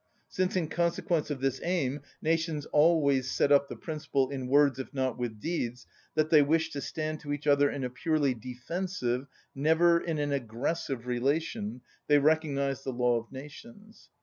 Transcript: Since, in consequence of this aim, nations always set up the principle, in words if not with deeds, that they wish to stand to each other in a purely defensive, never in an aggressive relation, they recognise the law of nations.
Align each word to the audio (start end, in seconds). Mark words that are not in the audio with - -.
Since, 0.29 0.55
in 0.55 0.67
consequence 0.67 1.29
of 1.29 1.41
this 1.41 1.61
aim, 1.63 1.99
nations 2.23 2.65
always 2.65 3.29
set 3.29 3.51
up 3.51 3.67
the 3.69 3.75
principle, 3.75 4.31
in 4.31 4.47
words 4.47 4.79
if 4.79 4.91
not 4.95 5.15
with 5.15 5.39
deeds, 5.39 5.85
that 6.15 6.31
they 6.31 6.41
wish 6.41 6.71
to 6.71 6.81
stand 6.81 7.19
to 7.19 7.31
each 7.31 7.45
other 7.45 7.69
in 7.69 7.83
a 7.83 7.89
purely 7.91 8.33
defensive, 8.33 9.27
never 9.53 9.99
in 9.99 10.17
an 10.17 10.31
aggressive 10.31 11.05
relation, 11.05 11.81
they 12.07 12.17
recognise 12.17 12.83
the 12.83 12.89
law 12.91 13.19
of 13.19 13.31
nations. 13.31 14.09